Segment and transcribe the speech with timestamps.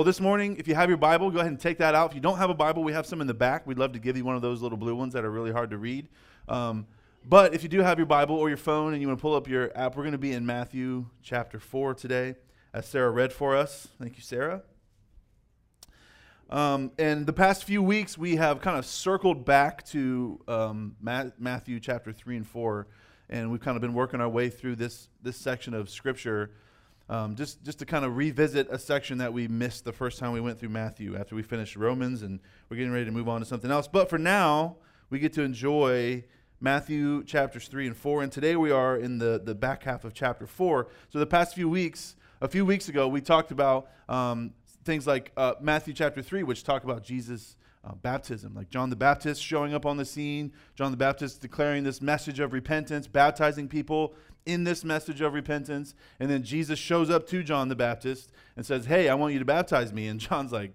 [0.00, 2.08] well, this morning, if you have your Bible, go ahead and take that out.
[2.08, 3.66] If you don't have a Bible, we have some in the back.
[3.66, 5.68] We'd love to give you one of those little blue ones that are really hard
[5.72, 6.08] to read.
[6.48, 6.86] Um,
[7.28, 9.34] but if you do have your Bible or your phone and you want to pull
[9.34, 12.36] up your app, we're going to be in Matthew chapter 4 today,
[12.72, 13.88] as Sarah read for us.
[14.00, 14.62] Thank you, Sarah.
[16.48, 21.78] Um, and the past few weeks, we have kind of circled back to um, Matthew
[21.78, 22.86] chapter 3 and 4,
[23.28, 26.52] and we've kind of been working our way through this, this section of Scripture
[27.10, 30.30] um, just, just to kind of revisit a section that we missed the first time
[30.30, 33.40] we went through Matthew after we finished Romans, and we're getting ready to move on
[33.40, 33.88] to something else.
[33.88, 34.76] But for now,
[35.10, 36.22] we get to enjoy
[36.60, 40.14] Matthew chapters 3 and 4, and today we are in the, the back half of
[40.14, 40.86] chapter 4.
[41.08, 44.52] So the past few weeks, a few weeks ago, we talked about um,
[44.84, 48.96] things like uh, Matthew chapter 3, which talk about Jesus' uh, baptism, like John the
[48.96, 53.68] Baptist showing up on the scene, John the Baptist declaring this message of repentance, baptizing
[53.68, 54.14] people
[54.46, 55.94] in this message of repentance.
[56.18, 59.38] And then Jesus shows up to John the Baptist and says, Hey, I want you
[59.38, 60.06] to baptize me.
[60.06, 60.74] And John's like,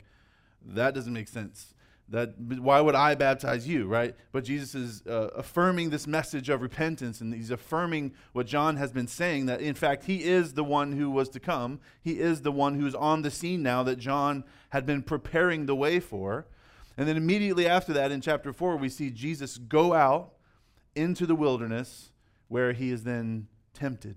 [0.66, 1.74] That doesn't make sense.
[2.10, 4.16] That why would I baptize you, right?
[4.32, 8.91] But Jesus is uh, affirming this message of repentance, and he's affirming what John has
[8.91, 11.80] been saying that in fact he is the one who was to come.
[12.04, 15.76] He is the one who's on the scene now that John had been preparing the
[15.76, 16.46] way for.
[16.96, 20.34] And then immediately after that, in chapter four, we see Jesus go out
[20.96, 22.12] into the wilderness
[22.48, 24.15] where he is then tempted.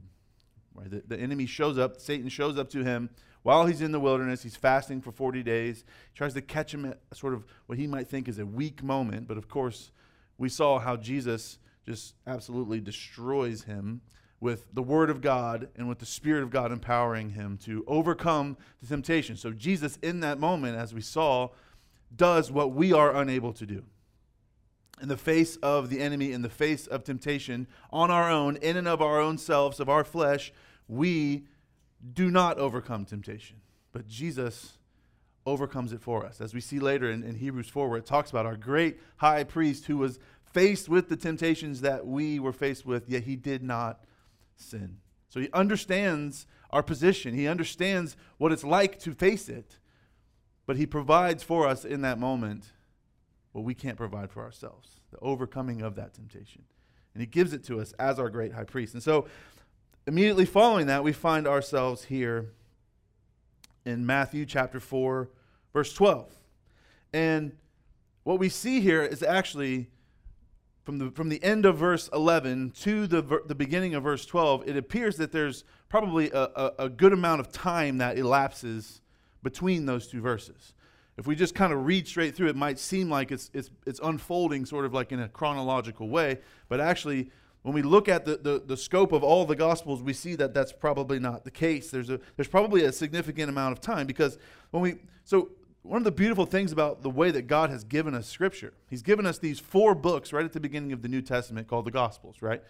[0.75, 0.91] Right?
[0.91, 3.11] The, the enemy shows up, Satan shows up to him
[3.43, 4.43] while he's in the wilderness.
[4.43, 5.85] He's fasting for 40 days.
[6.13, 8.83] He tries to catch him at sort of what he might think is a weak
[8.83, 9.29] moment.
[9.29, 9.91] But of course,
[10.37, 14.03] we saw how Jesus just absolutely destroys him
[14.41, 18.57] with the Word of God and with the Spirit of God empowering him to overcome
[18.81, 19.37] the temptation.
[19.37, 21.49] So, Jesus, in that moment, as we saw,
[22.15, 23.85] does what we are unable to do
[25.01, 28.77] in the face of the enemy, in the face of temptation, on our own, in
[28.77, 30.53] and of our own selves, of our flesh,
[30.87, 31.45] we
[32.15, 33.57] do not overcome temptation.
[33.93, 34.79] But Jesus
[35.47, 36.41] overcomes it for us.
[36.41, 39.45] As we see later in, in, Hebrews 4, where it talks about our great high
[39.45, 40.19] priest who was
[40.53, 44.05] faced with the temptations that we were faced with, yet he did not
[44.57, 44.99] sin.
[45.29, 49.79] So he understands our position, he understands what it's like to face it,
[50.67, 52.73] but he provides for us in that moment
[53.59, 56.63] what we can't provide for ourselves the overcoming of that temptation.
[57.15, 58.95] And he gives it to us as our great high priest.
[58.95, 59.27] And so,
[60.07, 62.53] immediately following that, we find ourselves here
[63.85, 65.29] in Matthew chapter 4,
[65.73, 66.31] verse 12.
[67.13, 67.57] And
[68.23, 69.89] what we see here is actually
[70.85, 74.69] from the, from the end of verse 11 to the, the beginning of verse 12,
[74.69, 79.01] it appears that there's probably a, a, a good amount of time that elapses
[79.43, 80.75] between those two verses
[81.19, 83.99] if we just kind of read straight through it, might seem like it's, it's, it's
[84.05, 86.39] unfolding sort of like in a chronological way.
[86.69, 90.13] But actually, when we look at the, the, the, scope of all the Gospels, we
[90.13, 91.91] see that that's probably not the case.
[91.91, 94.39] There's, a, there's probably a significant amount of time because
[94.71, 95.51] when we, so
[95.83, 99.03] one of the beautiful things about the way that God has given us Scripture, He's
[99.03, 101.91] given us these four books right at the beginning of the New Testament called the
[101.91, 102.63] Gospels, right?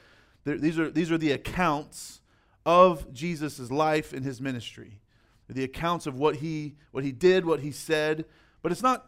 [0.44, 2.22] these, are, these are the accounts
[2.64, 5.00] of Jesus' life and His ministry
[5.48, 8.24] the accounts of what he, what he did, what he said,
[8.62, 9.06] but it's not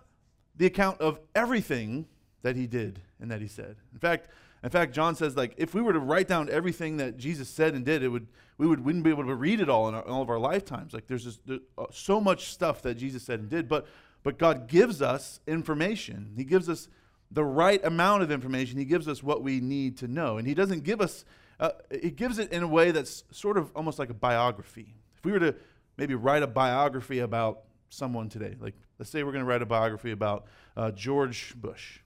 [0.57, 2.07] the account of everything
[2.43, 3.77] that he did and that he said.
[3.93, 4.29] In fact,
[4.63, 7.75] in fact, John says like if we were to write down everything that Jesus said
[7.75, 8.27] and did, it would
[8.59, 10.39] we would wouldn't be able to read it all in, our, in all of our
[10.39, 10.93] lifetimes.
[10.93, 13.87] Like there's just there's, uh, so much stuff that Jesus said and did, but
[14.23, 16.35] but God gives us information.
[16.37, 16.89] He gives us
[17.31, 18.79] the right amount of information.
[18.79, 21.25] He gives us what we need to know, and He doesn't give us.
[21.59, 24.95] Uh, he gives it in a way that's sort of almost like a biography.
[25.19, 25.55] If we were to
[26.01, 29.67] maybe write a biography about someone today, like let's say we're going to write a
[29.67, 31.99] biography about uh, George Bush,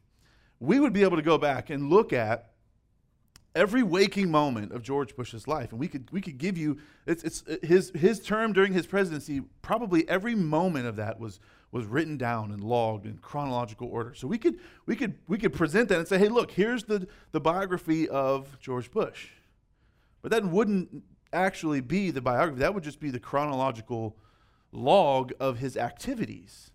[0.59, 2.51] we would be able to go back and look at
[3.55, 7.23] every waking moment of George Bush's life, and we could we could give you it's
[7.23, 9.43] it's his his term during his presidency.
[9.63, 11.39] Probably every moment of that was
[11.71, 14.13] was written down and logged in chronological order.
[14.15, 17.07] So we could we could we could present that and say, hey, look, here's the
[17.31, 19.29] the biography of George Bush,
[20.21, 24.17] but that wouldn't actually be the biography, that would just be the chronological
[24.73, 26.71] log of his activities.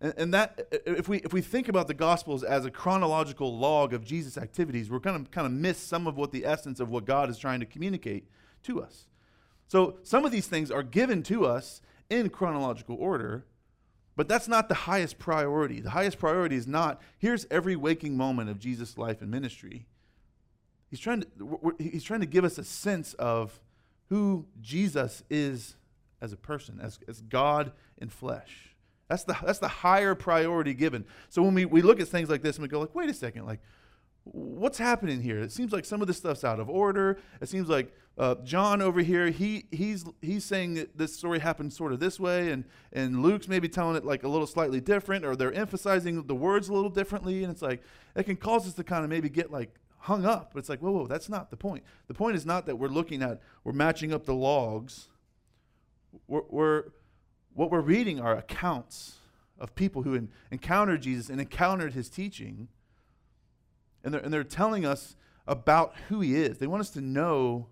[0.00, 3.92] And, and that, if we, if we think about the Gospels as a chronological log
[3.92, 6.90] of Jesus' activities, we're going to kind of miss some of what the essence of
[6.90, 8.28] what God is trying to communicate
[8.64, 9.06] to us.
[9.66, 11.80] So some of these things are given to us
[12.10, 13.46] in chronological order,
[14.16, 15.80] but that's not the highest priority.
[15.80, 19.86] The highest priority is not here's every waking moment of Jesus' life and ministry.
[20.94, 23.60] He's trying to, he's trying to give us a sense of
[24.10, 25.74] who Jesus is
[26.20, 28.76] as a person, as, as God in flesh.
[29.08, 31.04] That's the, that's the higher priority given.
[31.30, 33.14] So when we, we look at things like this and we go like, wait a
[33.14, 33.58] second, like,
[34.22, 35.40] what's happening here?
[35.40, 37.18] It seems like some of this stuff's out of order.
[37.40, 41.72] It seems like uh, John over here, he he's he's saying that this story happened
[41.72, 45.24] sort of this way, and and Luke's maybe telling it like a little slightly different,
[45.24, 47.82] or they're emphasizing the words a little differently, and it's like
[48.14, 50.50] it can cause us to kind of maybe get like hung up.
[50.52, 51.82] But it's like, whoa, whoa, that's not the point.
[52.08, 55.08] The point is not that we're looking at we're matching up the logs.
[56.28, 56.84] We're, we're
[57.54, 59.16] what we're reading are accounts
[59.58, 62.68] of people who in, encountered Jesus and encountered his teaching,
[64.02, 65.16] and they're, and they're telling us
[65.46, 66.58] about who he is.
[66.58, 67.68] They want us to know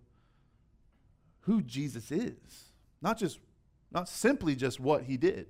[1.40, 3.40] who Jesus is, not just
[3.90, 5.48] not simply just what he did.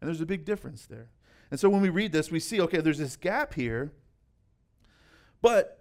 [0.00, 1.06] And there's a big difference there.
[1.52, 3.92] And so when we read this, we see okay, there's this gap here.
[5.40, 5.75] But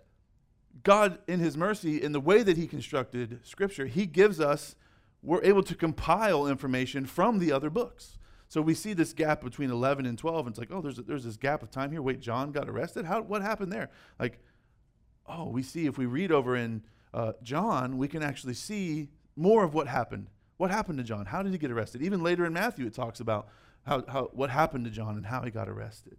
[0.83, 4.75] God in his mercy in the way that he constructed scripture, he gives us
[5.22, 8.18] we're able to compile information from the other books.
[8.48, 11.01] So we see this gap between 11 and 12, and it's like, oh, there's, a,
[11.01, 12.01] there's this gap of time here.
[12.01, 13.06] Wait, John got arrested?
[13.06, 13.89] How, what happened there?
[14.19, 14.39] Like,
[15.25, 16.83] oh, we see if we read over in
[17.13, 20.28] uh, John, we can actually see more of what happened.
[20.57, 21.25] What happened to John?
[21.25, 22.01] How did he get arrested?
[22.01, 23.48] Even later in Matthew, it talks about
[23.86, 26.18] how, how what happened to John and how he got arrested.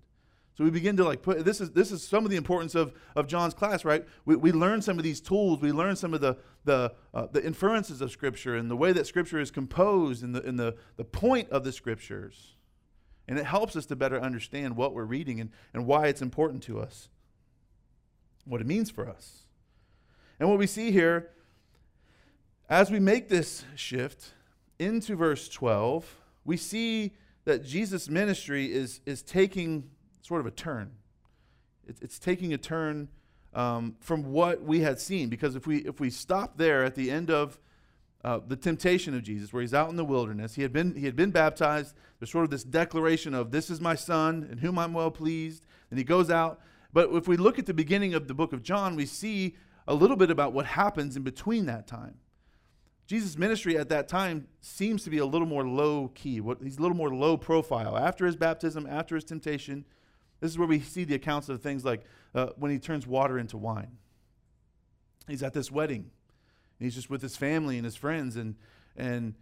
[0.57, 2.95] So we begin to like put this is this is some of the importance of,
[3.15, 4.07] of John's class, right?
[4.25, 7.45] We, we learn some of these tools, we learn some of the the uh, the
[7.45, 11.05] inferences of Scripture and the way that Scripture is composed and the and the, the
[11.05, 12.55] point of the Scriptures.
[13.29, 16.63] And it helps us to better understand what we're reading and, and why it's important
[16.65, 17.09] to us,
[18.45, 19.43] what it means for us.
[20.39, 21.31] And what we see here
[22.69, 24.33] as we make this shift
[24.79, 27.13] into verse 12, we see
[27.45, 29.91] that Jesus' ministry is, is taking
[30.27, 30.91] sort of a turn.
[31.87, 33.09] It's, it's taking a turn
[33.55, 35.29] um, from what we had seen.
[35.29, 37.59] Because if we, if we stop there at the end of
[38.25, 41.07] uh, the temptation of Jesus, where he's out in the wilderness, he had, been, he
[41.07, 41.95] had been baptized.
[42.19, 45.65] There's sort of this declaration of, This is my son, in whom I'm well pleased.
[45.91, 46.61] And he goes out.
[46.93, 49.57] But if we look at the beginning of the book of John, we see
[49.87, 52.17] a little bit about what happens in between that time.
[53.07, 56.41] Jesus' ministry at that time seems to be a little more low key.
[56.41, 57.97] What, he's a little more low profile.
[57.97, 59.85] After his baptism, after his temptation,
[60.41, 62.05] this is where we see the accounts of things like
[62.35, 63.99] uh, when he turns water into wine.
[65.29, 66.11] He's at this wedding.
[66.79, 68.55] and he's just with his family and his friends, and
[68.97, 69.35] and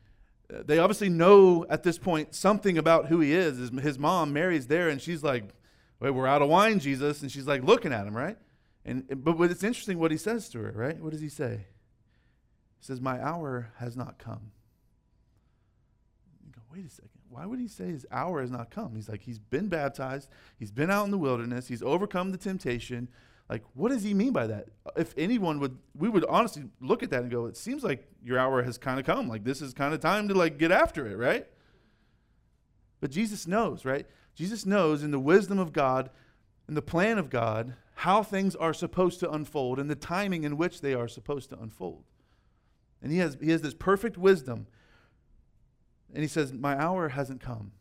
[0.52, 3.58] uh, they obviously know at this point something about who he is.
[3.58, 5.44] His, his mom, Mary's there, and she's like,
[6.00, 8.37] "Wait, we're out of wine, Jesus," and she's like looking at him, right?
[8.85, 10.99] And but it's interesting what he says to her, right?
[11.00, 11.67] What does he say?
[12.79, 14.52] He says, My hour has not come.
[16.44, 17.13] You go, wait a second.
[17.34, 18.94] Why would he say his hour has not come?
[18.94, 23.08] He's like, he's been baptized, he's been out in the wilderness, he's overcome the temptation.
[23.50, 24.69] Like, what does he mean by that?
[24.96, 28.38] If anyone would, we would honestly look at that and go, it seems like your
[28.38, 29.28] hour has kind of come.
[29.28, 31.44] Like, this is kind of time to like get after it, right?
[33.00, 34.06] But Jesus knows, right?
[34.36, 36.10] Jesus knows in the wisdom of God,
[36.69, 40.56] in the plan of God, how things are supposed to unfold and the timing in
[40.56, 42.04] which they are supposed to unfold.
[43.02, 44.69] And he has, he has this perfect wisdom.
[46.14, 47.72] And he says, My hour hasn't come.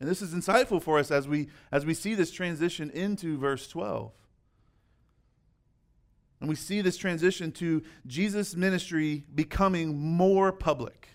[0.00, 3.68] And this is insightful for us as we, as we see this transition into verse
[3.68, 4.12] 12.
[6.40, 11.08] And we see this transition to Jesus' ministry becoming more public.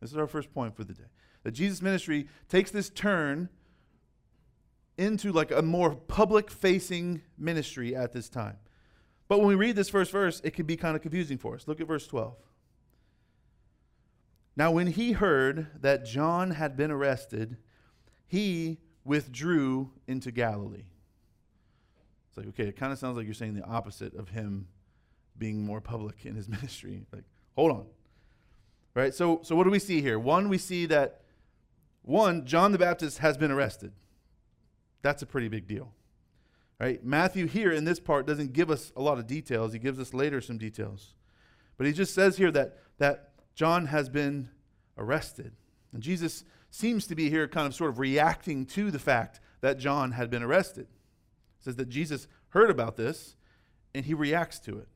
[0.00, 1.08] This is our first point for the day.
[1.44, 3.48] That Jesus' ministry takes this turn
[4.98, 8.56] into like a more public facing ministry at this time.
[9.26, 11.66] But when we read this first verse, it can be kind of confusing for us.
[11.66, 12.36] Look at verse 12.
[14.56, 17.56] Now, when he heard that John had been arrested,
[18.26, 20.84] he withdrew into Galilee.
[22.28, 24.68] It's like, okay, it kind of sounds like you're saying the opposite of him
[25.38, 27.04] being more public in his ministry.
[27.12, 27.86] Like, hold on.
[28.94, 29.14] Right?
[29.14, 30.18] So, so what do we see here?
[30.18, 31.22] One, we see that,
[32.02, 33.92] one, John the Baptist has been arrested.
[35.00, 35.92] That's a pretty big deal.
[36.78, 37.02] Right?
[37.04, 39.72] Matthew here in this part doesn't give us a lot of details.
[39.72, 41.14] He gives us later some details.
[41.76, 44.48] But he just says here that, that John has been
[44.96, 45.52] arrested.
[45.92, 49.78] And Jesus seems to be here kind of sort of reacting to the fact that
[49.78, 50.86] John had been arrested.
[51.58, 53.36] It says that Jesus heard about this
[53.94, 54.88] and he reacts to it.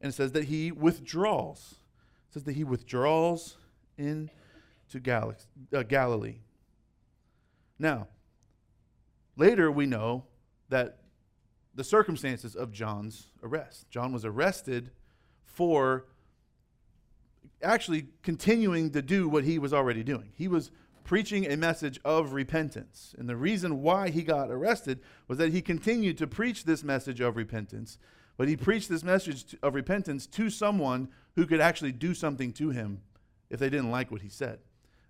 [0.00, 1.76] And it says that he withdraws.
[2.28, 3.56] It says that he withdraws
[3.96, 4.30] into
[5.02, 5.34] Gal-
[5.72, 6.38] uh, Galilee.
[7.78, 8.08] Now,
[9.38, 10.24] Later, we know
[10.68, 10.98] that
[11.72, 13.88] the circumstances of John's arrest.
[13.88, 14.90] John was arrested
[15.44, 16.06] for
[17.62, 20.30] actually continuing to do what he was already doing.
[20.34, 20.70] He was
[21.04, 23.14] preaching a message of repentance.
[23.18, 27.20] And the reason why he got arrested was that he continued to preach this message
[27.20, 27.98] of repentance.
[28.36, 32.70] But he preached this message of repentance to someone who could actually do something to
[32.70, 33.00] him
[33.50, 34.58] if they didn't like what he said.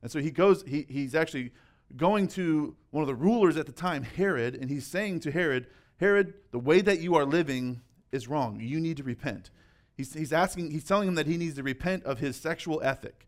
[0.01, 1.53] And so he goes, he, he's actually
[1.97, 5.67] going to one of the rulers at the time, Herod, and he's saying to Herod,
[5.99, 7.81] Herod, the way that you are living
[8.13, 8.61] is wrong.
[8.61, 9.51] You need to repent.
[9.99, 13.27] He's, he's asking, he's telling him that he needs to repent of his sexual ethic.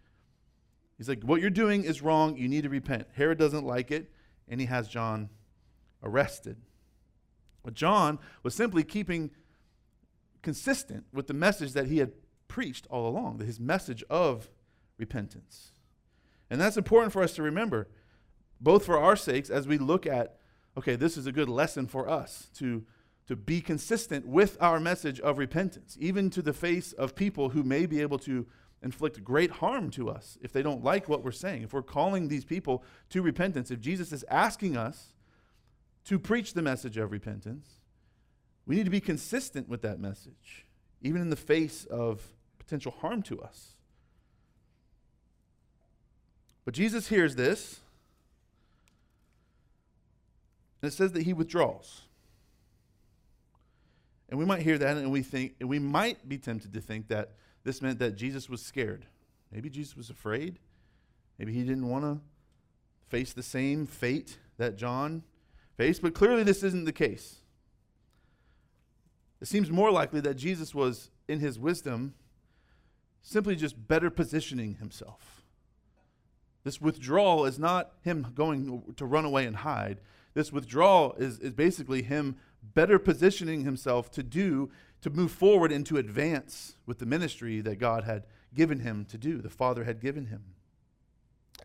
[0.96, 2.36] He's like, what you're doing is wrong.
[2.36, 3.08] You need to repent.
[3.16, 4.12] Herod doesn't like it,
[4.46, 5.30] and he has John
[6.00, 6.58] arrested.
[7.64, 9.32] But John was simply keeping
[10.42, 12.12] consistent with the message that he had
[12.46, 14.48] preached all along, his message of
[14.96, 15.72] repentance.
[16.48, 17.88] And that's important for us to remember,
[18.60, 20.36] both for our sakes as we look at,
[20.78, 22.84] okay, this is a good lesson for us to,
[23.26, 27.62] to be consistent with our message of repentance, even to the face of people who
[27.62, 28.46] may be able to
[28.82, 31.62] inflict great harm to us if they don't like what we're saying.
[31.62, 35.14] If we're calling these people to repentance, if Jesus is asking us
[36.06, 37.76] to preach the message of repentance,
[38.66, 40.66] we need to be consistent with that message,
[41.02, 42.22] even in the face of
[42.58, 43.74] potential harm to us.
[46.64, 47.80] But Jesus hears this,
[50.80, 52.02] and it says that he withdraws.
[54.30, 57.08] And we might hear that and we think and we might be tempted to think
[57.08, 57.32] that
[57.64, 59.06] this meant that Jesus was scared.
[59.52, 60.58] Maybe Jesus was afraid.
[61.38, 62.20] Maybe he didn't want to
[63.08, 65.24] face the same fate that John
[65.76, 67.40] faced, but clearly this isn't the case.
[69.40, 72.14] It seems more likely that Jesus was, in his wisdom,
[73.22, 75.42] simply just better positioning himself.
[76.62, 80.00] This withdrawal is not him going to run away and hide.
[80.34, 84.70] This withdrawal is, is basically him better positioning himself to do,
[85.02, 88.24] to move forward and to advance with the ministry that God had
[88.54, 90.42] given him to do, the Father had given him.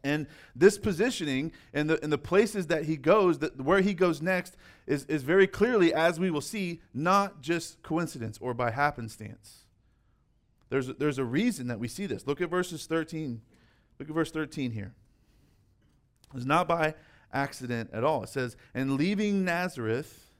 [0.03, 4.21] And this positioning and the, and the places that he goes, that where he goes
[4.21, 9.65] next, is, is very clearly, as we will see, not just coincidence or by happenstance.
[10.69, 12.27] There's, there's a reason that we see this.
[12.27, 13.41] Look at verses 13.
[13.99, 14.93] Look at verse 13 here.
[16.35, 16.95] It's not by
[17.33, 18.23] accident at all.
[18.23, 20.31] It says, And leaving Nazareth,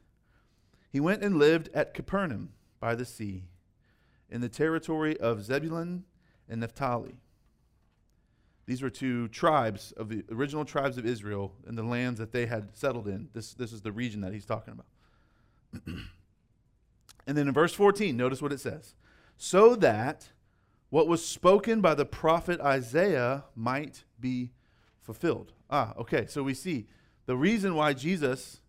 [0.96, 3.44] he went and lived at Capernaum by the sea,
[4.30, 6.06] in the territory of Zebulun
[6.48, 7.20] and Naphtali
[8.66, 12.48] these were two tribes of the original tribes of Israel and the lands that they
[12.48, 13.30] had settled in.
[13.34, 15.86] This, this is the region that he's talking about.
[17.28, 18.96] and then in verse 14, notice what it says
[19.38, 20.30] so that
[20.90, 24.52] what was spoken by the prophet Isaiah might be
[25.02, 25.52] fulfilled.
[25.70, 26.88] Ah, okay, so we see
[27.26, 28.62] the reason why Jesus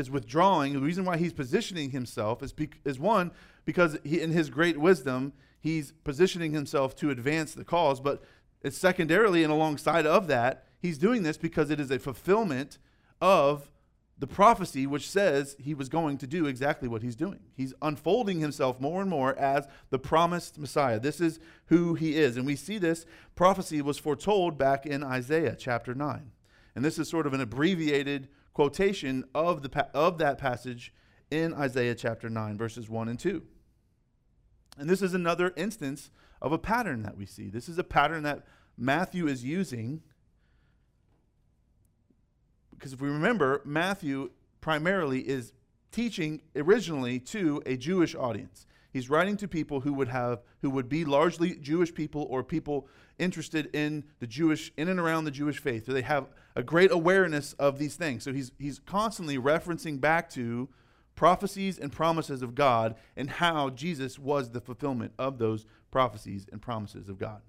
[0.00, 3.30] is withdrawing, the reason why he's positioning himself is, be, is one,
[3.64, 8.22] because he, in his great wisdom, he's positioning himself to advance the cause, but
[8.62, 12.78] it's secondarily and alongside of that, he's doing this because it is a fulfillment
[13.20, 13.70] of
[14.18, 17.40] the prophecy which says he was going to do exactly what he's doing.
[17.56, 21.00] He's unfolding himself more and more as the promised Messiah.
[21.00, 22.36] This is who he is.
[22.36, 26.32] And we see this prophecy was foretold back in Isaiah chapter 9.
[26.74, 28.28] And this is sort of an abbreviated
[28.60, 30.92] quotation of, the, of that passage
[31.30, 33.42] in Isaiah chapter 9, verses 1 and 2.
[34.76, 36.10] And this is another instance
[36.42, 37.48] of a pattern that we see.
[37.48, 38.44] This is a pattern that
[38.76, 40.02] Matthew is using
[42.74, 44.28] because if we remember, Matthew
[44.60, 45.54] primarily is
[45.90, 48.66] teaching originally to a Jewish audience.
[48.92, 52.88] He's writing to people who would have who would be largely Jewish people or people
[53.18, 55.86] interested in the Jewish in and around the Jewish faith.
[55.86, 58.24] So they have a great awareness of these things.
[58.24, 60.68] So he's he's constantly referencing back to
[61.14, 66.62] prophecies and promises of God and how Jesus was the fulfillment of those prophecies and
[66.62, 67.42] promises of God.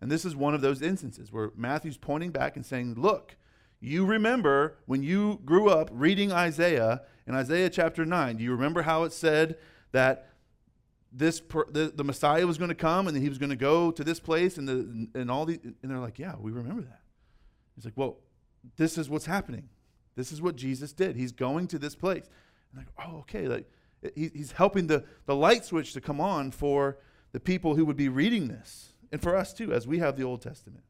[0.00, 3.36] And this is one of those instances where Matthew's pointing back and saying, Look,
[3.80, 8.36] you remember when you grew up reading Isaiah in Isaiah chapter 9.
[8.36, 9.56] Do you remember how it said
[9.92, 10.29] that
[11.12, 14.04] this the, the Messiah was going to come and he was going to go to
[14.04, 17.00] this place and the and all the and they're like, "Yeah, we remember that."
[17.74, 18.18] He's like, "Well,
[18.76, 19.68] this is what's happening.
[20.14, 21.16] This is what Jesus did.
[21.16, 22.28] He's going to this place."
[22.72, 23.70] And like, "Oh, okay." Like
[24.14, 26.98] he, he's helping the the light switch to come on for
[27.32, 30.24] the people who would be reading this, and for us too, as we have the
[30.24, 30.84] Old Testament.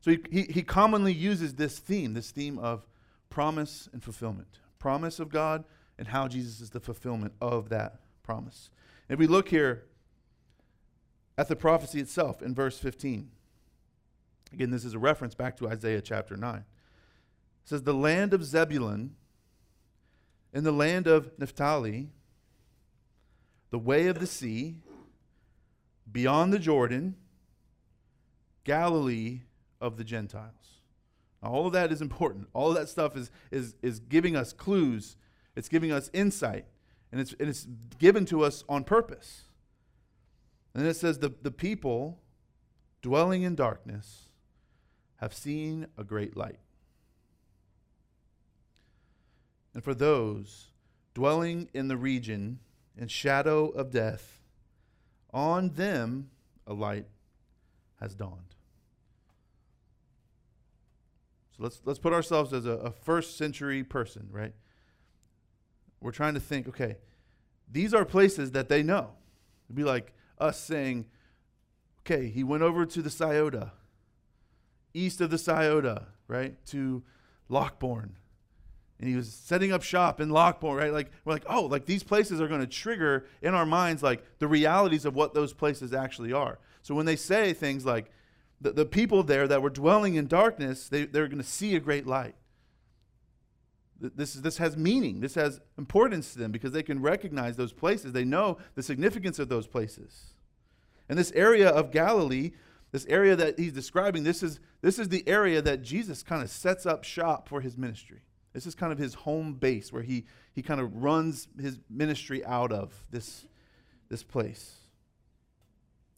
[0.00, 2.86] So he, he, he commonly uses this theme, this theme of
[3.30, 4.60] promise and fulfillment.
[4.78, 5.64] Promise of God
[5.98, 8.68] and how Jesus is the fulfillment of that promise.
[9.08, 9.84] If we look here
[11.38, 13.30] at the prophecy itself in verse 15,
[14.52, 16.56] again, this is a reference back to Isaiah chapter 9.
[16.56, 16.64] It
[17.64, 19.16] says, The land of Zebulun
[20.52, 22.10] and the land of Naphtali
[23.70, 24.76] the way of the sea,
[26.10, 27.16] beyond the Jordan,
[28.64, 29.40] Galilee
[29.80, 30.82] of the Gentiles.
[31.42, 32.48] Now, all of that is important.
[32.52, 35.16] All of that stuff is, is, is giving us clues,
[35.54, 36.66] it's giving us insight,
[37.10, 37.66] and it's, and it's
[37.98, 39.44] given to us on purpose.
[40.74, 42.20] And then it says, the, the people
[43.02, 44.26] dwelling in darkness
[45.16, 46.58] have seen a great light.
[49.74, 50.68] And for those
[51.14, 52.60] dwelling in the region
[52.96, 54.40] and shadow of death,
[55.32, 56.30] on them
[56.66, 57.06] a light
[58.00, 58.54] has dawned.
[61.56, 64.54] So let's, let's put ourselves as a, a first century person, right?
[66.00, 66.96] We're trying to think, okay,
[67.70, 69.10] these are places that they know.
[69.66, 71.06] It'd be like us saying,
[72.00, 73.72] okay, he went over to the Scioto,
[74.94, 77.02] east of the Scioto, right, to
[77.50, 78.10] Lockbourne.
[79.00, 80.92] And he was setting up shop in Lockbourne, right?
[80.92, 84.24] Like, we're like, oh, like these places are going to trigger in our minds, like
[84.38, 86.58] the realities of what those places actually are.
[86.82, 88.10] So when they say things like,
[88.60, 91.80] the, the people there that were dwelling in darkness, they, they're going to see a
[91.80, 92.34] great light.
[94.00, 95.20] This, this has meaning.
[95.20, 98.12] This has importance to them because they can recognize those places.
[98.12, 100.34] They know the significance of those places.
[101.08, 102.52] And this area of Galilee,
[102.92, 106.50] this area that he's describing, this is, this is the area that Jesus kind of
[106.50, 108.22] sets up shop for his ministry.
[108.52, 112.44] This is kind of his home base where he, he kind of runs his ministry
[112.44, 113.46] out of this,
[114.08, 114.76] this place.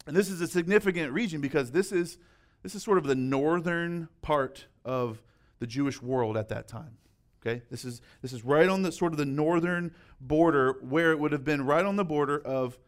[0.06, 2.18] And this is a significant region because this is,
[2.62, 5.22] this is sort of the northern part of
[5.60, 6.96] the Jewish world at that time.
[7.40, 11.18] Okay, this is this is right on the sort of the northern border where it
[11.18, 12.78] would have been right on the border of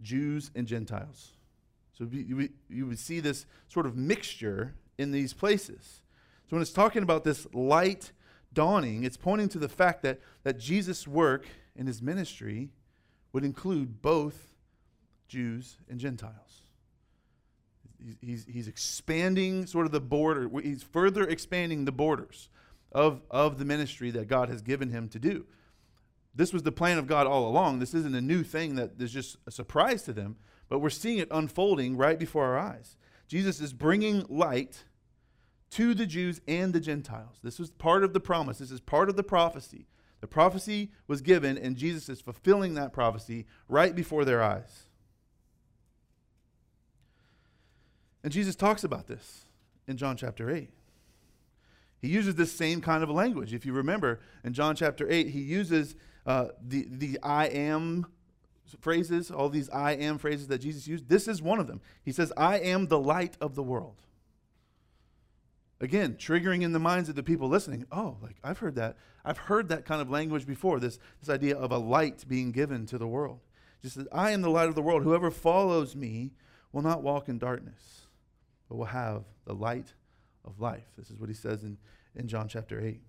[0.00, 1.32] Jews and Gentiles.
[1.92, 6.02] So you, would see this sort of mixture in these places.
[6.48, 8.12] So when it's talking about this light
[8.52, 12.70] dawning, it's pointing to the fact that that Jesus' work in his ministry
[13.32, 14.56] would include both
[15.28, 16.62] Jews and Gentiles.
[18.20, 22.48] He's, he's expanding sort of the border, he's further expanding the borders
[22.92, 25.46] of, of the ministry that God has given him to do.
[26.34, 27.78] This was the plan of God all along.
[27.78, 30.36] This isn't a new thing that is just a surprise to them,
[30.68, 32.96] but we're seeing it unfolding right before our eyes.
[33.28, 34.84] Jesus is bringing light
[35.70, 37.38] to the Jews and the Gentiles.
[37.42, 39.86] This was part of the promise, this is part of the prophecy.
[40.20, 44.84] The prophecy was given, and Jesus is fulfilling that prophecy right before their eyes.
[48.22, 49.46] And Jesus talks about this
[49.88, 50.70] in John chapter 8.
[52.02, 53.54] He uses this same kind of language.
[53.54, 55.94] If you remember, in John chapter 8, he uses
[56.26, 58.06] uh, the, the I am
[58.80, 61.08] phrases, all these I am phrases that Jesus used.
[61.08, 61.80] This is one of them.
[62.04, 64.02] He says, I am the light of the world.
[65.80, 67.86] Again, triggering in the minds of the people listening.
[67.90, 68.96] Oh, like I've heard that.
[69.24, 70.80] I've heard that kind of language before.
[70.80, 73.40] This, this idea of a light being given to the world.
[73.80, 75.02] Just says, I am the light of the world.
[75.02, 76.32] Whoever follows me
[76.72, 78.06] will not walk in darkness,
[78.68, 79.92] but will have the light
[80.44, 80.86] of life.
[80.96, 81.78] This is what he says in,
[82.14, 83.00] in John chapter 8.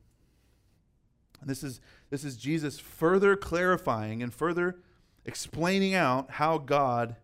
[1.41, 4.77] And this is, this is Jesus further clarifying and further
[5.25, 7.17] explaining out how God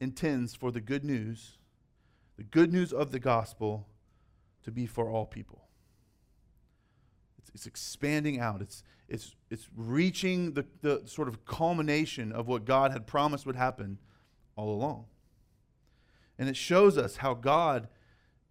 [0.00, 1.58] intends for the good news,
[2.36, 3.88] the good news of the gospel,
[4.62, 5.64] to be for all people.
[7.38, 12.64] It's, it's expanding out, it's, it's, it's reaching the, the sort of culmination of what
[12.64, 13.98] God had promised would happen
[14.56, 15.06] all along.
[16.38, 17.88] And it shows us how God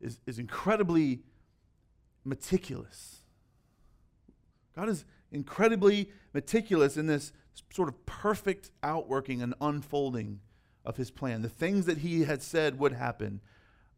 [0.01, 1.21] is, is incredibly
[2.27, 3.21] meticulous.
[4.75, 7.31] God is incredibly meticulous in this
[7.71, 10.39] sort of perfect outworking and unfolding
[10.85, 11.41] of his plan.
[11.41, 13.41] The things that he had said would happen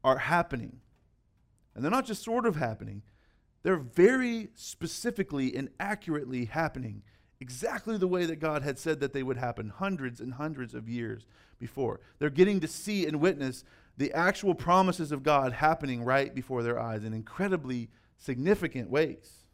[0.03, 0.79] are happening.
[1.75, 3.03] And they're not just sort of happening,
[3.63, 7.03] they're very specifically and accurately happening
[7.41, 10.89] exactly the way that God had said that they would happen hundreds and hundreds of
[10.89, 11.25] years
[11.57, 11.99] before.
[12.17, 13.63] They're getting to see and witness
[13.97, 17.89] the actual promises of God happening right before their eyes in incredibly
[18.19, 19.45] significant ways.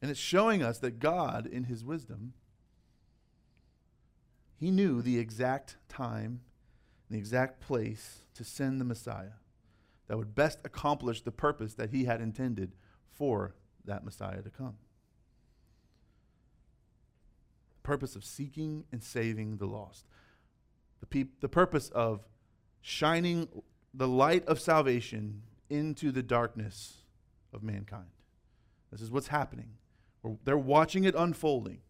[0.00, 2.32] And it's showing us that God, in his wisdom,
[4.56, 6.40] he knew the exact time,
[7.10, 9.36] the exact place to send the Messiah
[10.06, 12.72] that would best accomplish the purpose that he had intended
[13.10, 14.76] for that Messiah to come.
[17.74, 20.06] The purpose of seeking and saving the lost
[21.00, 22.26] the, peop- the purpose of
[22.80, 23.48] shining
[23.98, 26.98] the light of salvation into the darkness
[27.52, 28.06] of mankind.
[28.92, 29.70] This is what's happening.
[30.44, 31.80] They're watching it unfolding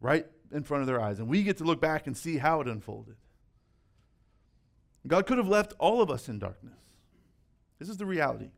[0.00, 2.60] right in front of their eyes, and we get to look back and see how
[2.60, 3.16] it unfolded.
[5.06, 6.78] God could have left all of us in darkness.
[7.78, 8.50] This is the reality.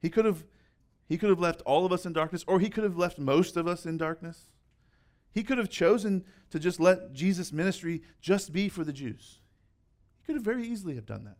[0.00, 0.44] He could have
[1.08, 3.58] he could have left all of us in darkness or he could have left most
[3.58, 4.48] of us in darkness.
[5.32, 9.40] He could have chosen to just let Jesus' ministry just be for the Jews.
[10.24, 11.36] He could have very easily have done that.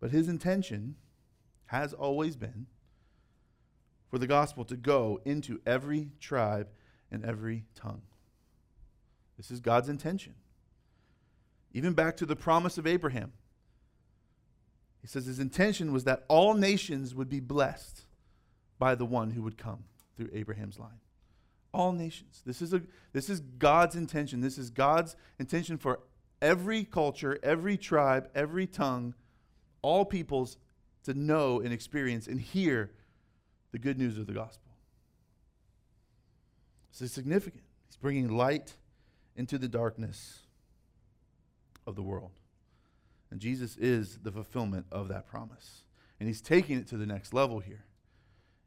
[0.00, 0.96] But his intention
[1.66, 2.66] has always been
[4.10, 6.66] for the gospel to go into every tribe
[7.12, 8.02] and every tongue.
[9.36, 10.34] This is God's intention.
[11.72, 13.32] Even back to the promise of Abraham.
[15.00, 18.04] He says his intention was that all nations would be blessed
[18.80, 19.84] by the one who would come
[20.16, 20.98] through Abraham's line.
[21.76, 22.42] All nations.
[22.46, 22.80] This is, a,
[23.12, 24.40] this is God's intention.
[24.40, 26.00] This is God's intention for
[26.40, 29.14] every culture, every tribe, every tongue,
[29.82, 30.56] all peoples
[31.04, 32.92] to know and experience and hear
[33.72, 34.70] the good news of the gospel.
[36.98, 37.62] Is significant.
[37.86, 38.76] He's bringing light
[39.36, 40.38] into the darkness
[41.86, 42.30] of the world.
[43.30, 45.82] And Jesus is the fulfillment of that promise.
[46.18, 47.84] And he's taking it to the next level here.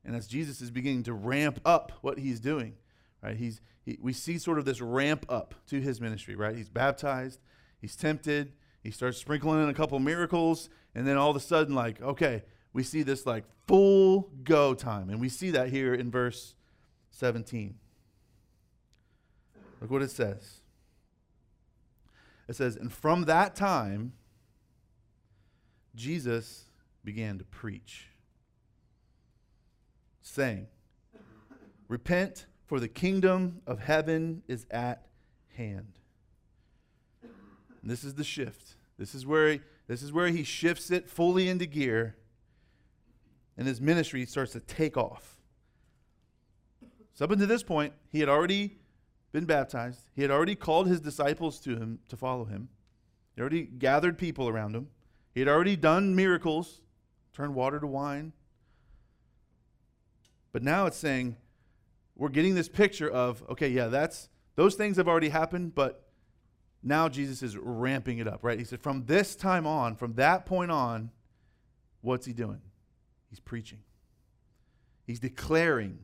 [0.06, 2.76] And as Jesus is beginning to ramp up what he's doing,
[3.24, 3.36] right?
[3.36, 6.56] He's, he, we see sort of this ramp up to his ministry, right?
[6.56, 7.40] He's baptized,
[7.80, 11.76] he's tempted, he starts sprinkling in a couple miracles, and then all of a sudden,
[11.76, 15.10] like, okay, we see this like full go time.
[15.10, 16.56] And we see that here in verse
[17.12, 17.76] 17.
[19.82, 20.62] Look what it says.
[22.48, 24.14] It says, And from that time,
[25.96, 26.66] Jesus
[27.04, 28.08] began to preach,
[30.22, 30.68] saying,
[31.88, 35.08] Repent, for the kingdom of heaven is at
[35.58, 35.98] hand.
[37.24, 38.76] And this is the shift.
[39.00, 42.16] This is where he, this is where he shifts it fully into gear,
[43.58, 45.40] and his ministry starts to take off.
[47.16, 48.78] So up until this point, he had already
[49.32, 50.02] been baptized.
[50.16, 52.70] He had already called his disciples to him to follow him.
[53.36, 54.90] He already gathered people around him.
[55.34, 56.82] He had already done miracles,
[57.34, 58.32] turned water to wine.
[60.52, 61.36] But now it's saying
[62.20, 66.04] we're getting this picture of okay, yeah, that's those things have already happened, but
[66.84, 68.60] now Jesus is ramping it up, right?
[68.60, 71.12] He said from this time on, from that point on,
[72.02, 72.62] what's he doing?
[73.30, 73.80] He's preaching.
[75.08, 76.00] He's declaring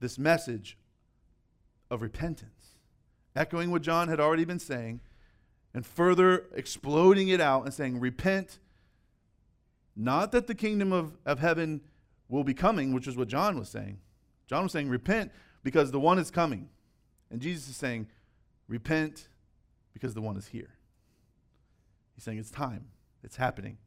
[0.00, 0.76] this message
[1.88, 2.74] of repentance,
[3.34, 5.00] echoing what John had already been saying,
[5.72, 8.58] and further exploding it out and saying, Repent,
[9.94, 11.80] not that the kingdom of, of heaven
[12.28, 13.98] will be coming, which is what John was saying.
[14.46, 15.32] John was saying, Repent
[15.62, 16.68] because the one is coming.
[17.30, 18.06] And Jesus is saying,
[18.68, 19.28] Repent
[19.92, 20.74] because the one is here.
[22.14, 22.86] He's saying, It's time,
[23.22, 23.78] it's happening.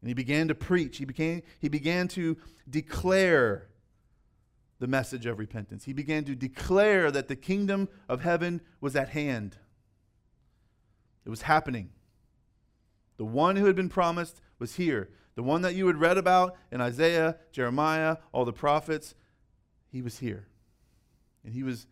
[0.00, 0.98] And he began to preach.
[0.98, 2.36] He, became, he began to
[2.68, 3.68] declare
[4.78, 5.84] the message of repentance.
[5.84, 9.56] He began to declare that the kingdom of heaven was at hand.
[11.24, 11.90] It was happening.
[13.16, 15.08] The one who had been promised was here.
[15.34, 19.14] The one that you had read about in Isaiah, Jeremiah, all the prophets,
[19.96, 20.46] he was here.
[21.42, 21.86] And he was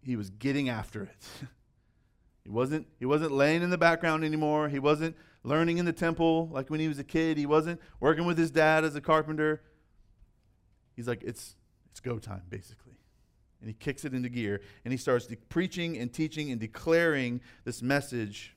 [0.00, 1.26] he was getting after it.
[2.44, 4.68] he wasn't he wasn't laying in the background anymore.
[4.68, 7.36] He wasn't learning in the temple like when he was a kid.
[7.36, 9.60] He wasn't working with his dad as a carpenter.
[10.94, 11.56] He's like it's
[11.90, 12.94] it's go time, basically.
[13.60, 17.40] And he kicks it into gear and he starts de- preaching and teaching and declaring
[17.64, 18.54] this message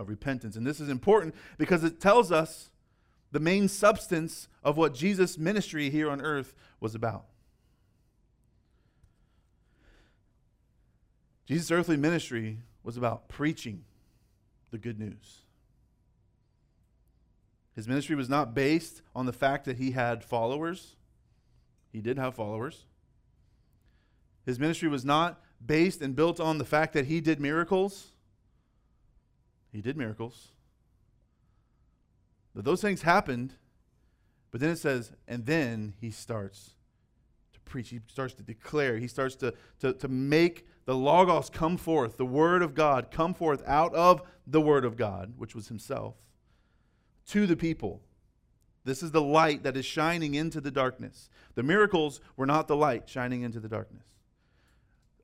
[0.00, 0.56] of repentance.
[0.56, 2.70] And this is important because it tells us
[3.32, 7.24] the main substance of what Jesus' ministry here on earth was about.
[11.46, 13.84] Jesus' earthly ministry was about preaching
[14.70, 15.42] the good news.
[17.74, 20.96] His ministry was not based on the fact that he had followers.
[21.92, 22.84] He did have followers.
[24.46, 28.08] His ministry was not based and built on the fact that he did miracles.
[29.72, 30.48] He did miracles.
[32.60, 33.54] But those things happened.
[34.50, 36.74] But then it says, and then he starts
[37.54, 37.88] to preach.
[37.88, 38.98] He starts to declare.
[38.98, 43.32] He starts to, to, to make the Logos come forth, the Word of God come
[43.32, 46.16] forth out of the Word of God, which was himself,
[47.28, 48.02] to the people.
[48.84, 51.30] This is the light that is shining into the darkness.
[51.54, 54.04] The miracles were not the light shining into the darkness.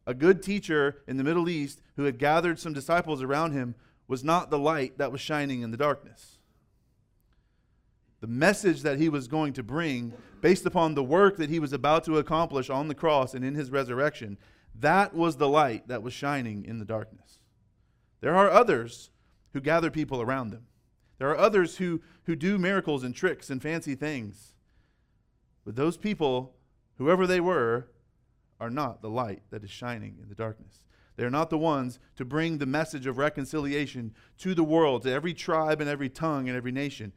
[0.07, 3.75] A good teacher in the Middle East who had gathered some disciples around him
[4.09, 6.36] was not the light that was shining in the darkness.
[8.27, 11.73] The message that he was going to bring, based upon the work that he was
[11.73, 14.37] about to accomplish on the cross and in his resurrection,
[14.81, 17.39] that was the light that was shining in the darkness.
[18.21, 19.11] There are others
[19.53, 20.67] who gather people around them.
[21.19, 24.55] There are others who, who do miracles and tricks and fancy things.
[25.65, 26.57] But those people,
[26.99, 27.93] whoever they were,
[28.59, 30.83] are not the light that is shining in the darkness.
[31.15, 35.13] They are not the ones to bring the message of reconciliation to the world, to
[35.13, 37.13] every tribe and every tongue and every nation.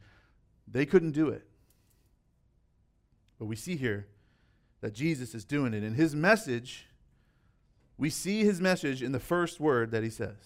[0.70, 1.46] They couldn't do it.
[3.38, 4.06] But we see here
[4.80, 5.82] that Jesus is doing it.
[5.82, 6.86] And his message,
[7.98, 10.36] we see his message in the first word that he says.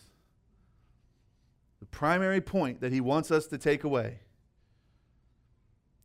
[1.80, 4.20] The primary point that he wants us to take away.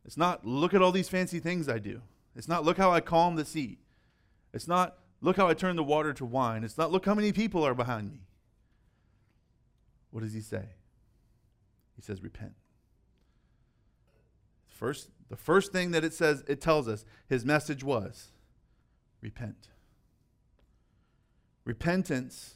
[0.04, 2.02] It's not, look at all these fancy things I do.
[2.36, 3.78] It's not, look how I calm the sea.
[4.52, 6.64] It's not, look how I turn the water to wine.
[6.64, 8.20] It's not, look how many people are behind me.
[10.10, 10.64] What does he say?
[11.96, 12.54] He says, repent.
[14.80, 18.28] First, the first thing that it says, it tells us his message was
[19.20, 19.68] repent.
[21.66, 22.54] Repentance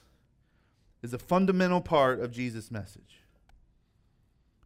[1.03, 3.21] is a fundamental part of Jesus' message.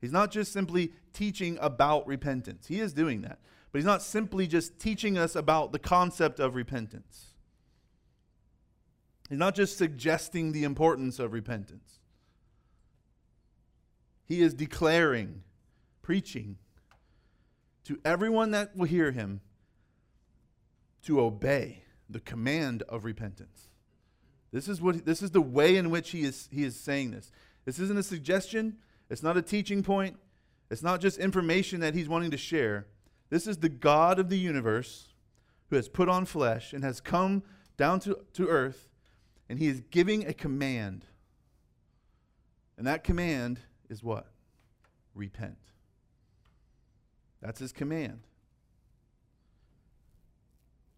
[0.00, 2.68] He's not just simply teaching about repentance.
[2.68, 3.40] He is doing that.
[3.72, 7.34] But he's not simply just teaching us about the concept of repentance.
[9.28, 11.98] He's not just suggesting the importance of repentance.
[14.24, 15.42] He is declaring,
[16.02, 16.58] preaching
[17.88, 19.40] to everyone that will hear him
[21.02, 23.68] to obey the command of repentance.
[24.52, 27.32] This is what this is the way in which he is he is saying this.
[27.64, 28.76] This isn't a suggestion,
[29.08, 30.18] it's not a teaching point,
[30.70, 32.88] it's not just information that he's wanting to share.
[33.30, 35.14] This is the God of the universe
[35.70, 37.42] who has put on flesh and has come
[37.78, 38.90] down to, to earth,
[39.48, 41.06] and he is giving a command.
[42.76, 44.26] And that command is what?
[45.14, 45.56] Repent.
[47.40, 48.20] That's his command.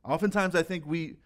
[0.04, 1.16] Oftentimes, I think we,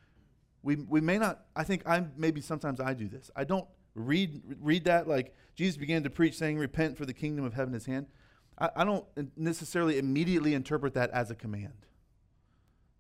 [0.63, 3.31] we, we may not, I think I, maybe sometimes I do this.
[3.37, 7.45] I don't read, read that like Jesus began to preach saying, Repent for the kingdom
[7.45, 8.07] of heaven is hand.
[8.59, 9.05] I, I don't
[9.37, 11.87] necessarily immediately interpret that as a command.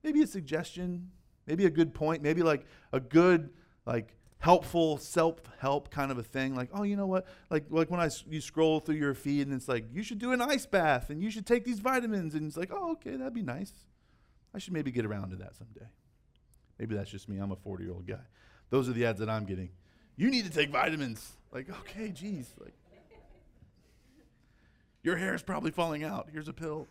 [0.02, 1.10] Maybe a suggestion,
[1.46, 3.50] maybe a good point, maybe like a good,
[3.86, 7.26] like, helpful self-help kind of a thing like oh you know what?
[7.48, 10.32] Like like when i you scroll through your feed and it's like you should do
[10.32, 13.32] an ice bath and you should take these vitamins and it's like oh okay that'd
[13.32, 13.72] be nice.
[14.54, 15.86] I should maybe get around to that someday.
[16.78, 17.38] Maybe that's just me.
[17.38, 18.20] I'm a 40 year old guy.
[18.68, 19.70] Those are the ads that i'm getting.
[20.14, 21.26] You need to take vitamins.
[21.50, 22.74] Like okay geez like
[25.02, 26.28] your hair is probably falling out.
[26.30, 26.86] Here's a pill.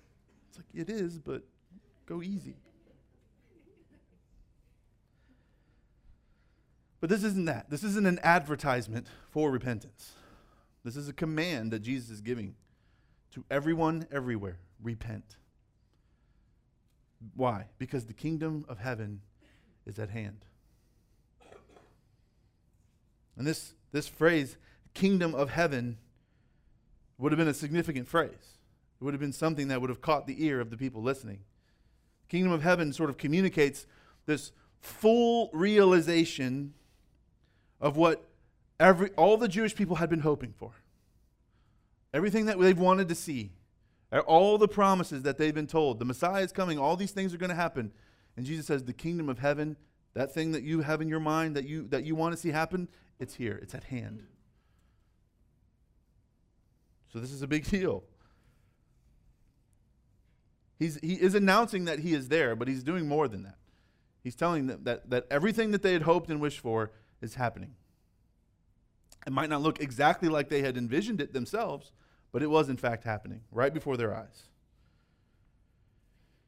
[0.50, 1.44] It's like it is but
[2.08, 2.56] go easy
[7.04, 7.70] But this isn't that.
[7.70, 10.13] This isn't an advertisement for repentance.
[10.86, 12.56] This is a command that Jesus is giving
[13.32, 15.36] to everyone everywhere repent.
[17.36, 17.66] Why?
[17.78, 19.20] Because the kingdom of heaven
[19.86, 20.46] is at hand.
[23.36, 24.56] And this, this phrase,
[24.94, 25.98] kingdom of heaven,
[27.18, 28.60] would have been a significant phrase.
[29.02, 31.39] It would have been something that would have caught the ear of the people listening.
[32.30, 33.88] Kingdom of heaven sort of communicates
[34.26, 36.76] this full realization
[37.84, 38.26] of what
[38.80, 40.72] every, all the Jewish people had been hoping for.
[42.13, 43.52] Everything that they've wanted to see,
[44.26, 47.38] all the promises that they've been told, the Messiah is coming, all these things are
[47.38, 47.91] going to happen.
[48.38, 49.76] And Jesus says, the kingdom of heaven,
[50.13, 52.50] that thing that you have in your mind that you, that you want to see
[52.50, 52.88] happen,
[53.19, 54.24] it's here, it's at hand.
[57.12, 58.04] So this is a big deal.
[60.80, 63.58] He's, he is announcing that he is there, but he's doing more than that.
[64.24, 66.91] He's telling them that, that everything that they had hoped and wished for
[67.23, 67.75] is happening.
[69.25, 71.91] It might not look exactly like they had envisioned it themselves,
[72.31, 74.49] but it was in fact happening right before their eyes.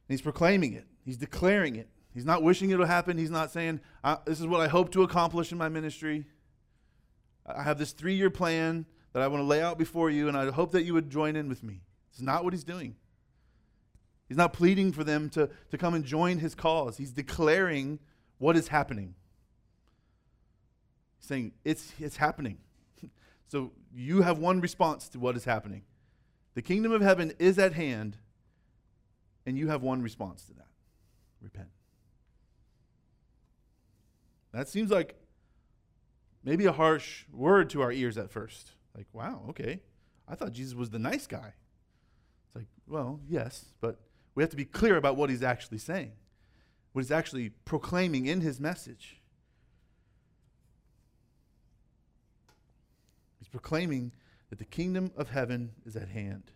[0.08, 1.90] And he's proclaiming it, he's declaring it.
[2.14, 3.18] He's not wishing it'll happen.
[3.18, 3.82] He's not saying,
[4.26, 6.26] This is what I hope to accomplish in my ministry.
[7.46, 10.38] I have this three year plan that I want to lay out before you, and
[10.38, 11.82] I hope that you would join in with me.
[12.12, 12.96] It's not what he's doing.
[14.30, 16.96] He's not pleading for them to, to come and join his cause.
[16.96, 18.00] He's declaring
[18.38, 19.16] what is happening
[21.28, 22.58] saying, It's, it's happening.
[23.48, 25.84] so you have one response to what is happening.
[26.54, 28.18] The kingdom of heaven is at hand,
[29.46, 30.68] and you have one response to that
[31.42, 31.70] repent.
[34.54, 35.16] That seems like
[36.44, 38.72] maybe a harsh word to our ears at first.
[38.96, 39.82] Like, wow, okay.
[40.28, 41.54] I thought Jesus was the nice guy.
[42.48, 44.00] It's like, well, yes, but
[44.34, 46.14] we have to be clear about what he's actually saying,
[46.94, 49.22] what he's actually proclaiming in his message.
[53.48, 54.12] Proclaiming
[54.50, 56.52] that the kingdom of heaven is at hand.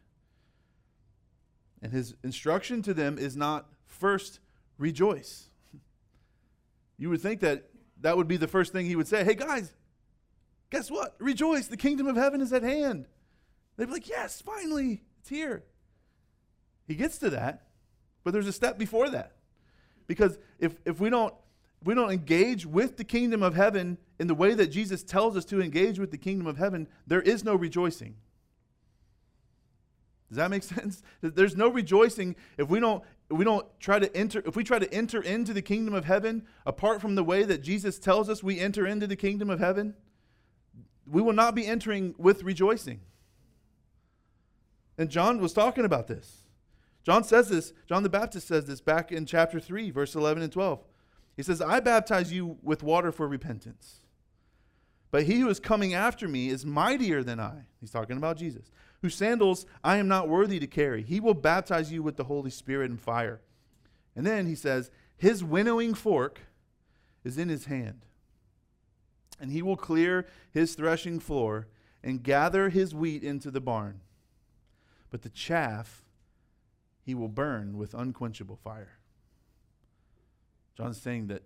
[1.81, 4.39] And his instruction to them is not first
[4.77, 5.49] rejoice.
[7.01, 7.69] You would think that
[8.01, 9.23] that would be the first thing he would say.
[9.23, 9.73] Hey, guys,
[10.69, 11.15] guess what?
[11.19, 11.67] Rejoice.
[11.67, 13.07] The kingdom of heaven is at hand.
[13.77, 15.63] They'd be like, yes, finally, it's here.
[16.87, 17.67] He gets to that,
[18.25, 19.37] but there's a step before that.
[20.07, 21.33] Because if, if we don't
[21.83, 25.45] we don't engage with the kingdom of heaven in the way that Jesus tells us
[25.45, 28.15] to engage with the kingdom of heaven, there is no rejoicing.
[30.27, 31.01] Does that make sense?
[31.21, 34.79] There's no rejoicing if we don't if we don't try to enter if we try
[34.79, 38.43] to enter into the kingdom of heaven apart from the way that Jesus tells us
[38.43, 39.95] we enter into the kingdom of heaven,
[41.09, 43.01] we will not be entering with rejoicing.
[44.97, 46.43] And John was talking about this.
[47.03, 50.51] John says this, John the Baptist says this back in chapter 3 verse 11 and
[50.51, 50.83] 12.
[51.39, 54.01] He says, I baptize you with water for repentance.
[55.09, 57.61] But he who is coming after me is mightier than I.
[57.79, 58.69] He's talking about Jesus,
[59.01, 61.01] whose sandals I am not worthy to carry.
[61.01, 63.39] He will baptize you with the Holy Spirit and fire.
[64.17, 66.41] And then he says, His winnowing fork
[67.23, 68.01] is in his hand,
[69.39, 71.69] and he will clear his threshing floor
[72.03, 74.01] and gather his wheat into the barn.
[75.09, 76.03] But the chaff
[77.01, 78.98] he will burn with unquenchable fire.
[80.79, 81.43] John's saying that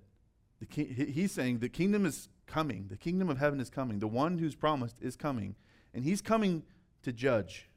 [0.60, 2.86] the ki- he's saying the kingdom is coming.
[2.89, 3.98] The kingdom of heaven is coming.
[3.98, 5.56] The one who's promised is coming.
[5.91, 6.63] And he's coming
[7.02, 7.67] to judge.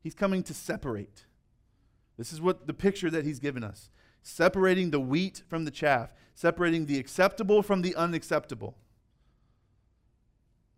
[0.00, 1.26] He's coming to separate.
[2.16, 3.90] This is what the picture that he's given us.
[4.22, 8.76] Separating the wheat from the chaff, separating the acceptable from the unacceptable.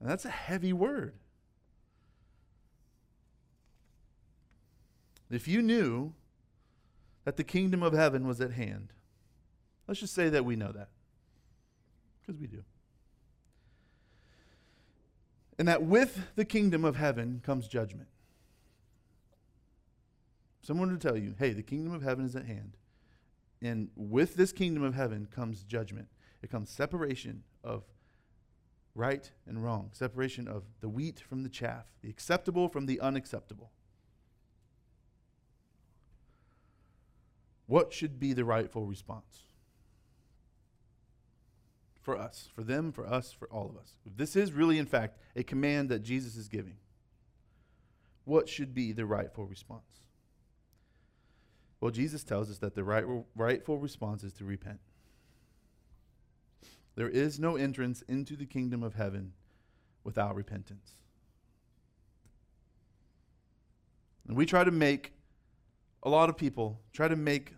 [0.00, 1.18] And that's a heavy word.
[5.31, 6.14] If you knew
[7.24, 8.94] that the kingdom of heaven was at hand,
[9.87, 10.88] let's just say that we know that,
[12.20, 12.62] because we do.
[15.59, 18.09] And that with the kingdom of heaven comes judgment.
[20.61, 22.77] Someone to tell you, hey, the kingdom of heaven is at hand.
[23.62, 26.09] And with this kingdom of heaven comes judgment.
[26.42, 27.85] It comes separation of
[28.94, 33.70] right and wrong, separation of the wheat from the chaff, the acceptable from the unacceptable.
[37.66, 39.45] What should be the rightful response?
[42.06, 43.96] For us, for them, for us, for all of us.
[44.06, 46.76] If this is really, in fact, a command that Jesus is giving,
[48.24, 50.06] what should be the rightful response?
[51.80, 54.78] Well, Jesus tells us that the right, rightful response is to repent.
[56.94, 59.32] There is no entrance into the kingdom of heaven
[60.04, 60.94] without repentance.
[64.28, 65.12] And we try to make
[66.04, 67.54] a lot of people try to make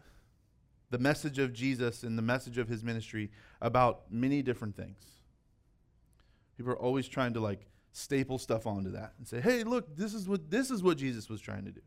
[0.88, 3.30] the message of Jesus and the message of his ministry
[3.60, 5.04] about many different things.
[6.56, 10.14] People are always trying to like staple stuff onto that and say, "Hey, look, this
[10.14, 11.80] is what this is what Jesus was trying to do."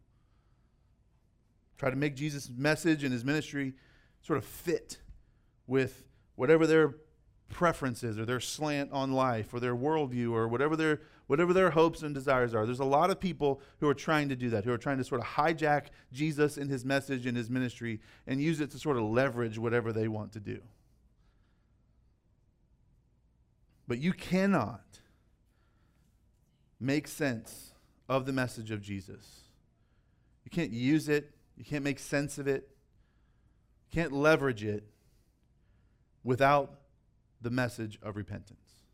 [1.78, 3.76] Try to make Jesus' message and his ministry
[4.22, 5.02] sort of fit
[5.68, 6.06] with
[6.36, 6.96] whatever their
[7.50, 12.04] preferences or their slant on life or their worldview or whatever their whatever their hopes
[12.04, 12.66] and desires are.
[12.66, 15.04] There's a lot of people who are trying to do that, who are trying to
[15.04, 18.98] sort of hijack Jesus and his message and his ministry and use it to sort
[18.98, 20.62] of leverage whatever they want to do.
[23.92, 25.02] But you cannot
[26.80, 27.74] make sense
[28.08, 29.42] of the message of Jesus.
[30.46, 32.70] You can't use it, you can't make sense of it,
[33.84, 34.86] you can't leverage it
[36.24, 36.74] without
[37.42, 38.86] the message of repentance.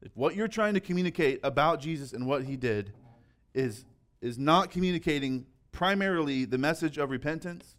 [0.00, 2.94] If what you're trying to communicate about Jesus and what he did
[3.52, 3.84] is,
[4.22, 7.76] is not communicating primarily the message of repentance,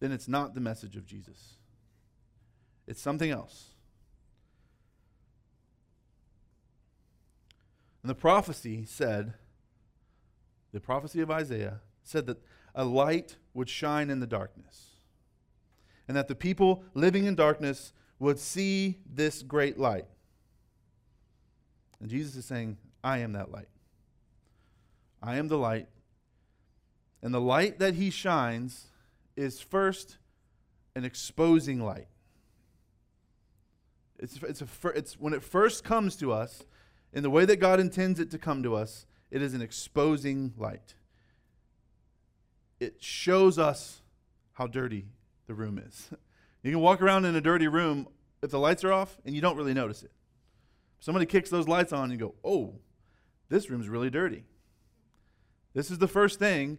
[0.00, 1.56] then it's not the message of Jesus.
[2.86, 3.73] It's something else.
[8.04, 9.32] And the prophecy said,
[10.72, 12.36] the prophecy of Isaiah said that
[12.74, 14.90] a light would shine in the darkness,
[16.06, 20.04] and that the people living in darkness would see this great light.
[21.98, 23.68] And Jesus is saying, I am that light.
[25.22, 25.88] I am the light.
[27.22, 28.88] And the light that he shines
[29.34, 30.18] is first
[30.94, 32.08] an exposing light.
[34.18, 36.64] It's, it's, a, it's when it first comes to us,
[37.14, 40.52] in the way that God intends it to come to us, it is an exposing
[40.58, 40.94] light.
[42.80, 44.02] It shows us
[44.52, 45.06] how dirty
[45.46, 46.10] the room is.
[46.62, 48.08] You can walk around in a dirty room
[48.42, 50.10] if the lights are off and you don't really notice it.
[50.98, 52.76] Somebody kicks those lights on and you go, oh,
[53.50, 54.44] this room's really dirty.
[55.74, 56.78] This is the first thing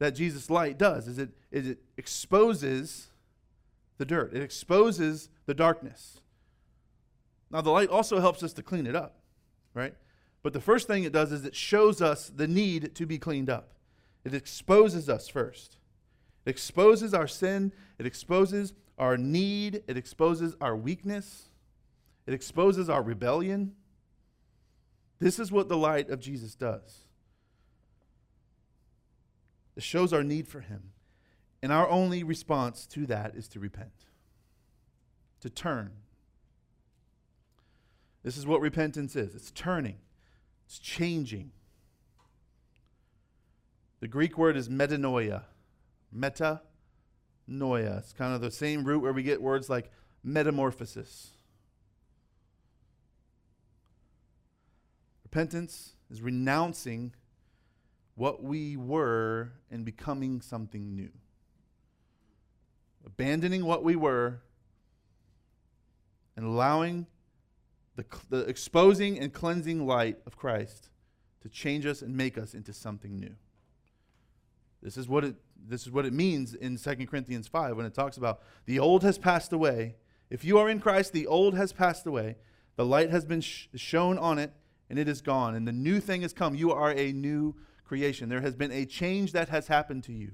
[0.00, 3.10] that Jesus' light does is it, is it exposes
[3.98, 4.34] the dirt.
[4.34, 6.20] It exposes the darkness.
[7.52, 9.19] Now the light also helps us to clean it up,
[9.80, 9.94] right?
[10.42, 13.50] But the first thing it does is it shows us the need to be cleaned
[13.50, 13.72] up.
[14.24, 15.78] It exposes us first.
[16.44, 21.50] It exposes our sin, it exposes our need, it exposes our weakness,
[22.26, 23.74] it exposes our rebellion.
[25.18, 27.04] This is what the light of Jesus does.
[29.76, 30.92] It shows our need for Him.
[31.62, 34.06] And our only response to that is to repent,
[35.40, 35.90] to turn.
[38.22, 39.98] This is what repentance is it's turning,
[40.66, 41.52] it's changing.
[44.00, 45.42] The Greek word is metanoia.
[46.10, 46.62] Meta
[47.48, 47.98] noia.
[47.98, 49.90] It's kind of the same root where we get words like
[50.24, 51.32] metamorphosis.
[55.22, 57.14] Repentance is renouncing
[58.14, 61.10] what we were and becoming something new.
[63.06, 64.40] Abandoning what we were
[66.36, 67.06] and allowing
[68.00, 70.88] the, the exposing and cleansing light of Christ
[71.42, 73.34] to change us and make us into something new.
[74.82, 75.36] This is what it,
[75.68, 79.02] this is what it means in 2 Corinthians 5 when it talks about the old
[79.02, 79.96] has passed away.
[80.30, 82.36] If you are in Christ, the old has passed away.
[82.76, 84.52] The light has been sh- shown on it,
[84.88, 85.54] and it is gone.
[85.54, 86.54] And the new thing has come.
[86.54, 88.28] You are a new creation.
[88.28, 90.32] There has been a change that has happened to you.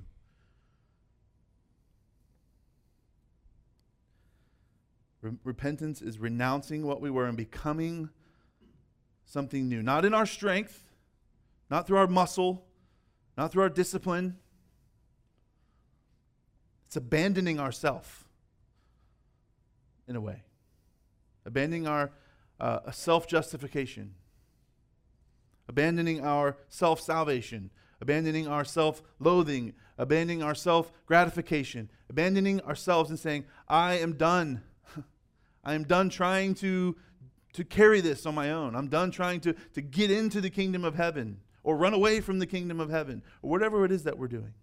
[5.44, 8.10] Repentance is renouncing what we were and becoming
[9.24, 9.82] something new.
[9.82, 10.84] Not in our strength,
[11.70, 12.66] not through our muscle,
[13.36, 14.36] not through our discipline.
[16.86, 18.26] It's abandoning ourself
[20.08, 20.44] in a way,
[21.44, 22.12] abandoning our
[22.60, 24.14] uh, self justification,
[25.68, 27.70] abandoning our self salvation,
[28.00, 34.62] abandoning our self loathing, abandoning our self gratification, abandoning ourselves and saying, I am done.
[35.66, 36.96] I am done trying to,
[37.54, 38.76] to carry this on my own.
[38.76, 42.38] I'm done trying to, to get into the kingdom of heaven or run away from
[42.38, 44.54] the kingdom of heaven or whatever it is that we're doing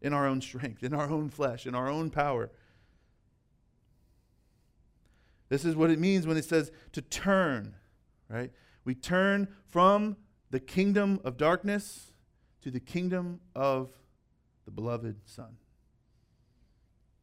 [0.00, 2.52] in our own strength, in our own flesh, in our own power.
[5.48, 7.74] This is what it means when it says to turn,
[8.28, 8.52] right?
[8.84, 10.16] We turn from
[10.52, 12.12] the kingdom of darkness
[12.62, 13.90] to the kingdom of
[14.64, 15.56] the beloved Son.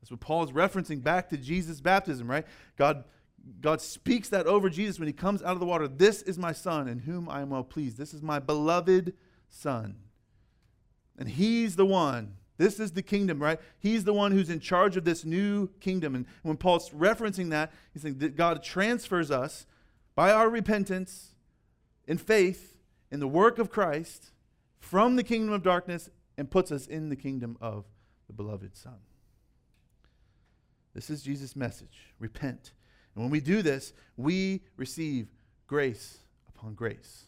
[0.06, 2.46] That's what Paul is referencing back to Jesus' baptism, right?
[2.78, 3.06] God,
[3.60, 5.88] God speaks that over Jesus when he comes out of the water.
[5.88, 7.98] This is my son in whom I am well pleased.
[7.98, 9.14] This is my beloved
[9.50, 9.96] son.
[11.18, 12.36] And he's the one.
[12.60, 13.60] This is the kingdom, right?
[13.80, 16.14] He's the one who's in charge of this new kingdom.
[16.14, 19.66] And when Paul's referencing that, he's saying that God transfers us
[20.14, 21.32] by our repentance
[22.08, 22.78] in faith
[23.10, 24.34] in the work of Christ
[24.78, 27.86] from the kingdom of darkness and puts us in the kingdom of
[28.28, 29.00] the beloved Son.
[30.96, 32.72] This is Jesus' message repent.
[33.14, 35.28] And when we do this, we receive
[35.68, 37.26] grace upon grace.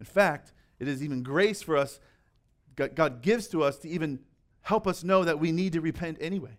[0.00, 2.00] In fact, it is even grace for us,
[2.76, 4.20] God gives to us to even
[4.62, 6.56] help us know that we need to repent anyway.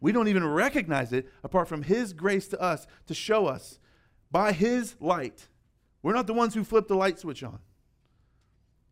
[0.00, 3.78] We don't even recognize it apart from His grace to us to show us
[4.30, 5.48] by His light.
[6.02, 7.60] We're not the ones who flip the light switch on.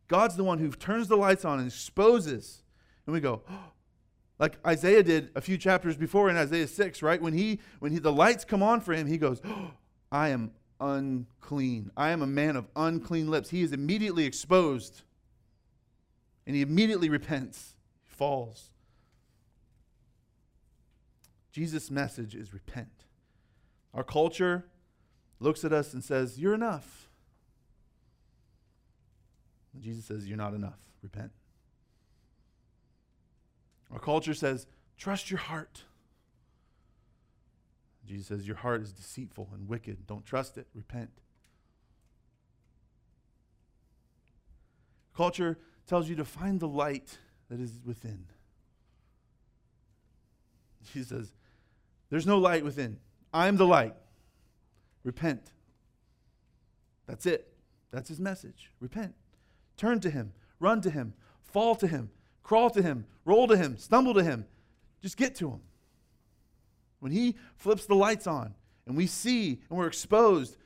[0.08, 2.62] God's the one who turns the lights on and exposes.
[3.04, 3.72] And we go, oh,
[4.38, 7.20] like Isaiah did a few chapters before in Isaiah 6, right?
[7.20, 9.70] When he when he, the lights come on for him, he goes, oh,
[10.12, 11.90] "I am unclean.
[11.96, 15.02] I am a man of unclean lips." He is immediately exposed.
[16.46, 17.74] And he immediately repents.
[18.04, 18.70] He falls.
[21.50, 23.04] Jesus' message is repent.
[23.92, 24.66] Our culture
[25.40, 27.08] looks at us and says, "You're enough."
[29.72, 30.78] And Jesus says, "You're not enough.
[31.02, 31.32] Repent."
[33.92, 34.66] Our culture says,
[34.96, 35.82] trust your heart.
[38.06, 40.06] Jesus says, Your heart is deceitful and wicked.
[40.06, 40.66] Don't trust it.
[40.74, 41.10] Repent.
[45.16, 47.18] Culture tells you to find the light
[47.50, 48.26] that is within.
[50.92, 51.32] Jesus says,
[52.10, 52.98] There's no light within.
[53.34, 53.94] I'm the light.
[55.02, 55.52] Repent.
[57.06, 57.52] That's it.
[57.90, 58.70] That's his message.
[58.80, 59.14] Repent.
[59.76, 60.32] Turn to him.
[60.60, 61.14] Run to him.
[61.44, 62.10] Fall to him
[62.46, 64.46] crawl to him, roll to him, stumble to him.
[65.02, 65.60] Just get to him.
[67.00, 68.54] When he flips the lights on
[68.86, 70.56] and we see and we're exposed,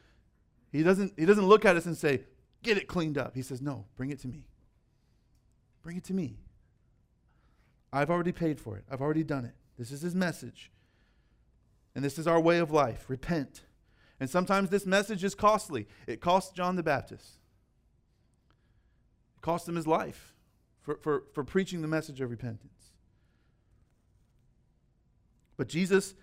[0.71, 2.25] he doesn't, he doesn't look at us and say,
[2.63, 3.35] Get it cleaned up.
[3.35, 4.45] He says, No, bring it to me.
[5.83, 6.37] Bring it to me.
[7.91, 9.55] I've already paid for it, I've already done it.
[9.79, 10.71] This is his message.
[11.95, 13.07] And this is our way of life.
[13.09, 13.63] Repent.
[14.21, 15.89] And sometimes this message is costly.
[16.07, 17.39] It cost John the Baptist,
[19.35, 20.35] it cost him his life
[20.91, 22.93] for, for, for preaching the message of repentance.
[25.57, 26.15] But Jesus'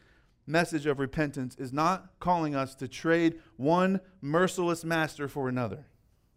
[0.46, 5.86] message of repentance is not calling us to trade one merciless master for another.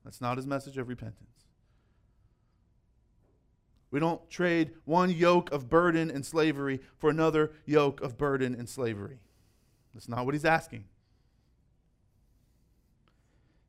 [0.04, 1.26] That's not his message of repentance.
[3.90, 8.68] We don't trade one yoke of burden and slavery for another yoke of burden and
[8.68, 9.18] slavery.
[9.94, 10.84] That's not what he's asking.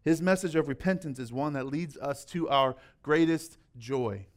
[0.03, 4.27] His message of repentance is one that leads us to our greatest joy.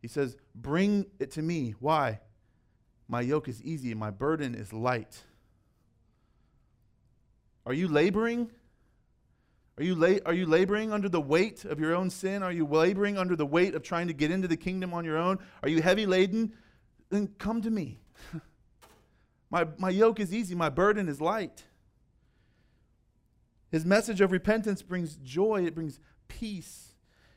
[0.00, 1.74] He says, Bring it to me.
[1.78, 2.20] Why?
[3.08, 5.24] My yoke is easy my burden is light.
[7.66, 8.50] Are you laboring?
[9.76, 12.42] Are you, la- are you laboring under the weight of your own sin?
[12.42, 15.16] Are you laboring under the weight of trying to get into the kingdom on your
[15.16, 15.38] own?
[15.62, 16.52] Are you heavy laden?
[17.08, 17.98] Then come to me.
[19.50, 21.64] my, my yoke is easy, my burden is light.
[23.70, 26.94] His message of repentance brings joy, it brings peace,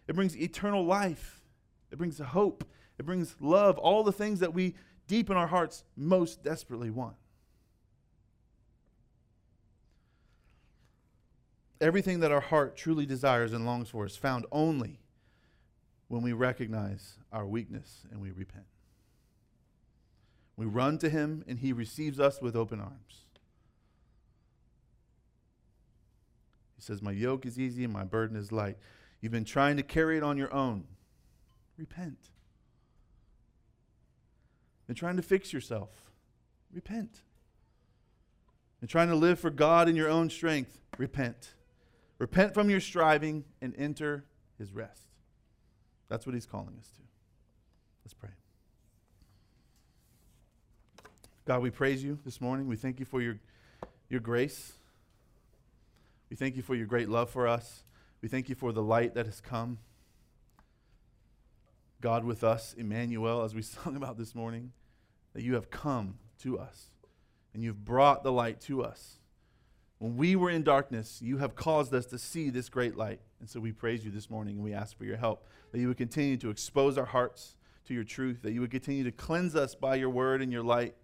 [0.07, 1.42] it brings eternal life.
[1.93, 2.65] It brings hope.
[2.97, 4.73] It brings love, all the things that we
[5.07, 7.15] deep in our hearts most desperately want.
[11.79, 14.99] Everything that our heart truly desires and longs for is found only
[16.07, 18.65] when we recognize our weakness and we repent.
[20.57, 23.25] We run to him and he receives us with open arms.
[26.75, 28.77] He says, My yoke is easy and my burden is light.
[29.21, 30.85] You've been trying to carry it on your own.
[31.77, 32.29] Repent.
[34.87, 35.89] And trying to fix yourself.
[36.73, 37.21] Repent.
[38.81, 40.79] And trying to live for God in your own strength.
[40.97, 41.53] Repent.
[42.19, 44.25] Repent from your striving and enter
[44.57, 45.07] his rest.
[46.09, 47.01] That's what he's calling us to.
[48.05, 48.29] Let's pray.
[51.45, 52.67] God, we praise you this morning.
[52.67, 53.39] We thank you for your,
[54.09, 54.73] your grace.
[56.29, 57.83] We thank you for your great love for us.
[58.21, 59.79] We thank you for the light that has come.
[62.03, 64.73] God with us, Emmanuel, as we sung about this morning,
[65.33, 66.91] that you have come to us
[67.53, 69.19] and you've brought the light to us.
[69.99, 73.21] When we were in darkness, you have caused us to see this great light.
[73.39, 75.87] And so we praise you this morning and we ask for your help, that you
[75.87, 79.55] would continue to expose our hearts to your truth, that you would continue to cleanse
[79.55, 80.95] us by your word and your light.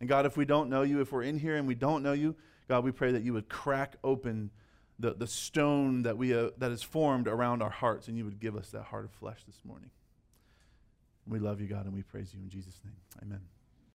[0.00, 2.14] And God, if we don't know you, if we're in here and we don't know
[2.14, 2.34] you,
[2.66, 4.50] God, we pray that you would crack open
[4.98, 8.40] the, the stone that, we, uh, that is formed around our hearts, and you would
[8.40, 9.90] give us that heart of flesh this morning.
[11.30, 12.96] We love you, God, and we praise you in Jesus' name.
[13.22, 13.40] Amen.